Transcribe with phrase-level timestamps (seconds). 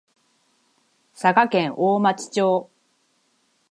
[1.13, 2.71] 佐賀県大町町